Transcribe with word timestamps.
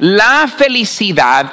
La 0.00 0.48
felicidad 0.48 1.52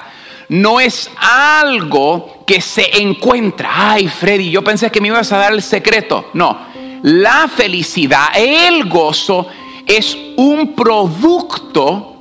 no 0.50 0.80
es 0.80 1.10
algo 1.18 2.44
que 2.46 2.62
se 2.62 3.02
encuentra. 3.02 3.92
Ay, 3.92 4.08
Freddy, 4.08 4.50
yo 4.50 4.64
pensé 4.64 4.90
que 4.90 5.02
me 5.02 5.10
ibas 5.10 5.32
a 5.32 5.38
dar 5.38 5.54
el 5.54 5.62
secreto. 5.62 6.30
No, 6.34 6.58
la 7.04 7.48
felicidad, 7.48 8.30
el 8.36 8.88
gozo 8.88 9.48
es 9.86 10.18
un 10.38 10.74
producto 10.74 12.14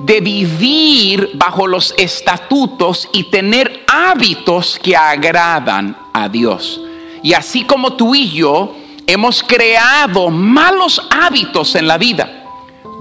de 0.00 0.20
vivir 0.20 1.30
bajo 1.34 1.66
los 1.66 1.94
estatutos 1.98 3.08
y 3.12 3.24
tener 3.24 3.84
hábitos 3.86 4.80
que 4.82 4.96
agradan 4.96 5.96
a 6.14 6.28
Dios. 6.28 6.80
Y 7.22 7.34
así 7.34 7.64
como 7.64 7.92
tú 7.92 8.14
y 8.14 8.30
yo 8.30 8.74
hemos 9.06 9.42
creado 9.42 10.30
malos 10.30 11.00
hábitos 11.10 11.74
en 11.74 11.86
la 11.86 11.98
vida, 11.98 12.44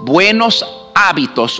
buenos 0.03 0.63
hábitos 0.63 0.80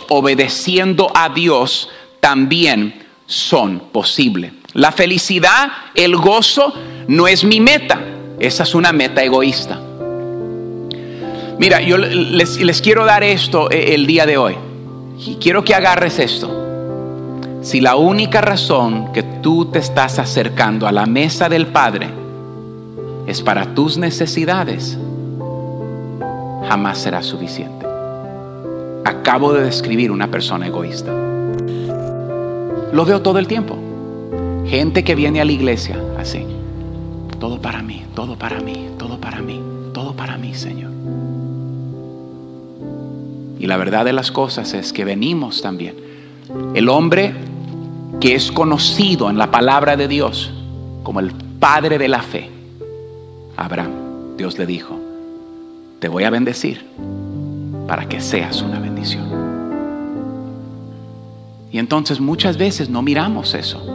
obedeciendo 0.10 1.12
a 1.14 1.30
Dios 1.30 1.90
también 2.20 3.06
son 3.26 3.80
posibles. 3.92 4.54
La 4.74 4.92
felicidad, 4.92 5.72
el 5.96 6.16
gozo, 6.16 6.74
no 7.08 7.28
es 7.28 7.44
mi 7.44 7.60
meta. 7.60 8.00
Esa 8.40 8.64
es 8.64 8.74
una 8.74 8.92
meta 8.92 9.24
egoísta. 9.24 9.80
Mira, 11.58 11.82
yo 11.82 11.98
les, 11.98 12.58
les 12.58 12.82
quiero 12.82 13.06
dar 13.06 13.24
esto 13.24 13.70
eh, 13.70 13.94
el 13.94 14.08
día 14.08 14.26
de 14.26 14.38
hoy. 14.38 14.56
Y 15.26 15.36
quiero 15.36 15.64
que 15.64 15.76
agarres 15.76 16.18
esto. 16.20 16.58
Si 17.62 17.80
la 17.80 17.96
única 17.96 18.42
razón 18.42 19.14
que 19.14 19.22
tú 19.22 19.66
te 19.66 19.78
estás 19.78 20.18
acercando 20.18 20.88
a 20.88 20.92
la 20.92 21.06
mesa 21.06 21.48
del 21.48 21.68
Padre 21.68 22.10
es 23.28 23.42
para 23.42 23.76
tus 23.76 23.98
necesidades, 23.98 24.98
jamás 26.68 26.98
será 26.98 27.22
suficiente. 27.22 27.91
Acabo 29.06 29.54
de 29.54 29.64
describir 29.64 30.12
una 30.12 30.30
persona 30.30 30.68
egoísta. 30.68 31.12
Lo 32.92 33.06
veo 33.06 33.22
todo 33.22 33.40
el 33.40 33.48
tiempo. 33.48 33.78
Gente 34.66 35.04
que 35.04 35.16
viene 35.16 35.42
a 35.42 35.46
la 35.46 35.52
iglesia 35.52 36.00
así. 36.18 36.46
Todo 37.40 37.62
para 37.62 37.82
mí, 37.82 38.04
todo 38.16 38.38
para 38.38 38.60
mí, 38.60 38.90
todo 38.98 39.20
para 39.20 39.42
mí, 39.42 39.60
todo 39.94 40.14
para 40.14 40.38
mí, 40.38 40.54
Señor. 40.54 40.92
Y 43.60 43.68
la 43.68 43.78
verdad 43.78 44.06
de 44.06 44.14
las 44.14 44.32
cosas 44.32 44.74
es 44.74 44.94
que 44.94 45.06
venimos 45.06 45.62
también. 45.62 45.96
El 46.74 46.90
hombre 46.90 47.34
que 48.20 48.36
es 48.36 48.52
conocido 48.52 49.30
en 49.30 49.38
la 49.38 49.52
palabra 49.52 49.96
de 49.98 50.08
Dios 50.08 50.52
como 51.04 51.20
el 51.20 51.32
padre 51.60 51.98
de 51.98 52.08
la 52.08 52.22
fe, 52.22 52.50
Abraham, 53.58 53.92
Dios 54.38 54.58
le 54.58 54.66
dijo, 54.66 55.00
te 56.00 56.08
voy 56.08 56.24
a 56.24 56.30
bendecir 56.30 56.86
para 57.92 58.08
que 58.08 58.22
seas 58.22 58.62
una 58.62 58.80
bendición. 58.80 59.26
Y 61.74 61.78
entonces 61.78 62.22
muchas 62.22 62.56
veces 62.56 62.88
no 62.88 63.02
miramos 63.02 63.54
eso. 63.54 63.86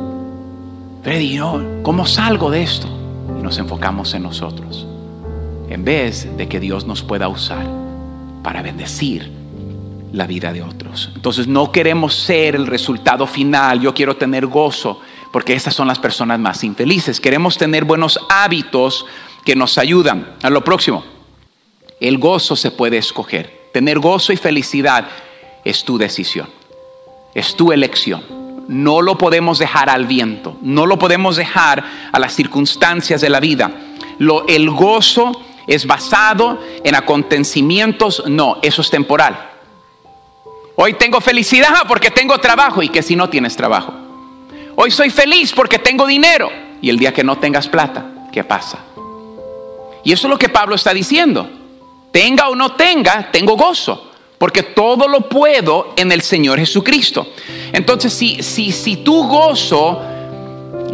Freddy, 1.02 1.40
¿cómo 1.82 2.04
salgo 2.04 2.50
de 2.50 2.62
esto? 2.62 2.88
Y 3.40 3.42
nos 3.42 3.56
enfocamos 3.56 4.12
en 4.12 4.24
nosotros. 4.24 4.86
En 5.70 5.82
vez 5.82 6.28
de 6.36 6.46
que 6.46 6.60
Dios 6.60 6.86
nos 6.86 7.02
pueda 7.02 7.26
usar 7.28 7.66
para 8.42 8.60
bendecir 8.60 9.32
la 10.12 10.26
vida 10.26 10.52
de 10.52 10.62
otros. 10.62 11.10
Entonces 11.14 11.46
no 11.46 11.72
queremos 11.72 12.14
ser 12.14 12.54
el 12.54 12.66
resultado 12.66 13.26
final, 13.26 13.80
yo 13.80 13.94
quiero 13.94 14.14
tener 14.14 14.46
gozo, 14.46 15.00
porque 15.32 15.54
esas 15.54 15.74
son 15.74 15.88
las 15.88 15.98
personas 15.98 16.38
más 16.38 16.62
infelices. 16.64 17.18
Queremos 17.18 17.56
tener 17.56 17.86
buenos 17.86 18.20
hábitos 18.28 19.06
que 19.42 19.56
nos 19.56 19.78
ayudan. 19.78 20.34
A 20.42 20.50
lo 20.50 20.62
próximo, 20.62 21.02
el 21.98 22.18
gozo 22.18 22.56
se 22.56 22.70
puede 22.70 22.98
escoger. 22.98 23.55
Tener 23.76 23.98
gozo 23.98 24.32
y 24.32 24.38
felicidad 24.38 25.06
es 25.62 25.84
tu 25.84 25.98
decisión, 25.98 26.48
es 27.34 27.54
tu 27.56 27.72
elección. 27.72 28.24
No 28.68 29.02
lo 29.02 29.18
podemos 29.18 29.58
dejar 29.58 29.90
al 29.90 30.06
viento, 30.06 30.56
no 30.62 30.86
lo 30.86 30.98
podemos 30.98 31.36
dejar 31.36 31.84
a 32.10 32.18
las 32.18 32.34
circunstancias 32.34 33.20
de 33.20 33.28
la 33.28 33.38
vida. 33.38 33.70
Lo, 34.16 34.46
el 34.48 34.70
gozo 34.70 35.42
es 35.66 35.86
basado 35.86 36.58
en 36.84 36.94
acontecimientos, 36.94 38.22
no, 38.28 38.56
eso 38.62 38.80
es 38.80 38.88
temporal. 38.88 39.50
Hoy 40.76 40.94
tengo 40.94 41.20
felicidad 41.20 41.82
porque 41.86 42.10
tengo 42.10 42.38
trabajo 42.38 42.82
y 42.82 42.88
que 42.88 43.02
si 43.02 43.14
no 43.14 43.28
tienes 43.28 43.56
trabajo. 43.56 43.92
Hoy 44.74 44.90
soy 44.90 45.10
feliz 45.10 45.52
porque 45.52 45.78
tengo 45.78 46.06
dinero 46.06 46.50
y 46.80 46.88
el 46.88 46.98
día 46.98 47.12
que 47.12 47.22
no 47.22 47.36
tengas 47.36 47.68
plata, 47.68 48.06
¿qué 48.32 48.42
pasa? 48.42 48.78
Y 50.02 50.12
eso 50.12 50.28
es 50.28 50.30
lo 50.30 50.38
que 50.38 50.48
Pablo 50.48 50.76
está 50.76 50.94
diciendo. 50.94 51.50
Tenga 52.16 52.48
o 52.48 52.54
no 52.54 52.72
tenga, 52.72 53.30
tengo 53.30 53.58
gozo, 53.58 54.10
porque 54.38 54.62
todo 54.62 55.06
lo 55.06 55.28
puedo 55.28 55.92
en 55.98 56.10
el 56.10 56.22
Señor 56.22 56.58
Jesucristo. 56.58 57.26
Entonces, 57.74 58.10
si, 58.10 58.42
si, 58.42 58.72
si 58.72 58.96
tu 58.96 59.28
gozo 59.28 60.00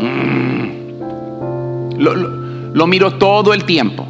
mm, 0.00 1.98
lo, 1.98 2.14
lo 2.16 2.86
miro 2.88 3.18
todo 3.18 3.54
el 3.54 3.62
tiempo. 3.62 4.04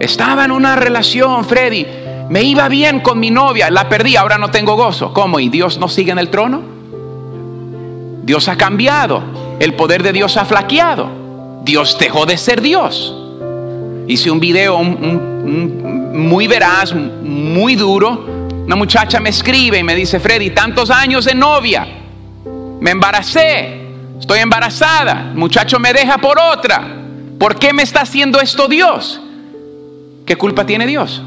Estaba 0.00 0.44
en 0.44 0.50
una 0.50 0.74
relación, 0.74 1.44
Freddy 1.44 1.86
me 2.28 2.42
iba 2.42 2.68
bien 2.68 2.98
con 2.98 3.20
mi 3.20 3.30
novia, 3.30 3.70
la 3.70 3.88
perdí, 3.88 4.16
ahora 4.16 4.38
no 4.38 4.50
tengo 4.50 4.74
gozo. 4.74 5.14
¿Cómo? 5.14 5.38
¿Y 5.38 5.50
Dios 5.50 5.78
no 5.78 5.88
sigue 5.88 6.10
en 6.10 6.18
el 6.18 6.30
trono? 6.30 6.62
Dios 8.24 8.48
ha 8.48 8.56
cambiado, 8.56 9.22
el 9.60 9.74
poder 9.74 10.02
de 10.02 10.12
Dios 10.12 10.36
ha 10.36 10.44
flaqueado. 10.44 11.08
Dios 11.62 11.96
dejó 11.96 12.26
de 12.26 12.36
ser 12.36 12.60
Dios. 12.60 13.17
Hice 14.08 14.30
un 14.30 14.40
video 14.40 14.82
muy 14.82 16.46
veraz, 16.46 16.94
muy 16.94 17.76
duro. 17.76 18.24
Una 18.64 18.74
muchacha 18.74 19.20
me 19.20 19.28
escribe 19.28 19.78
y 19.78 19.82
me 19.84 19.94
dice, 19.94 20.18
Freddy, 20.18 20.50
tantos 20.50 20.90
años 20.90 21.26
de 21.26 21.34
novia, 21.34 21.86
me 22.80 22.90
embaracé, 22.90 23.80
estoy 24.18 24.38
embarazada, 24.40 25.28
el 25.30 25.36
muchacho 25.36 25.78
me 25.78 25.92
deja 25.92 26.16
por 26.16 26.38
otra. 26.38 26.96
¿Por 27.38 27.56
qué 27.56 27.74
me 27.74 27.82
está 27.82 28.00
haciendo 28.00 28.40
esto 28.40 28.66
Dios? 28.66 29.20
¿Qué 30.24 30.36
culpa 30.36 30.64
tiene 30.64 30.86
Dios? 30.86 31.22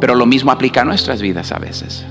Pero 0.00 0.14
lo 0.14 0.24
mismo 0.24 0.52
aplica 0.52 0.80
a 0.80 0.84
nuestras 0.84 1.20
vidas 1.20 1.52
a 1.52 1.58
veces. 1.58 2.04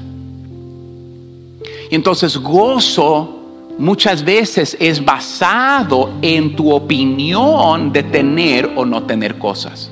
Y 1.89 1.95
entonces 1.95 2.37
gozo 2.37 3.42
muchas 3.77 4.23
veces 4.23 4.77
es 4.79 5.03
basado 5.03 6.11
en 6.21 6.55
tu 6.55 6.73
opinión 6.73 7.91
de 7.91 8.03
tener 8.03 8.71
o 8.75 8.85
no 8.85 9.03
tener 9.03 9.37
cosas. 9.37 9.91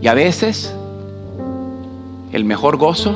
Y 0.00 0.08
a 0.08 0.14
veces 0.14 0.74
el 2.32 2.44
mejor 2.44 2.76
gozo 2.76 3.14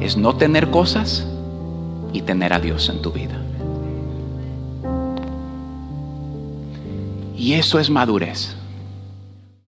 es 0.00 0.16
no 0.16 0.36
tener 0.36 0.70
cosas 0.70 1.26
y 2.12 2.22
tener 2.22 2.52
a 2.52 2.60
Dios 2.60 2.88
en 2.88 3.02
tu 3.02 3.12
vida. 3.12 3.40
Y 7.36 7.54
eso 7.54 7.78
es 7.78 7.88
madurez. 7.88 8.54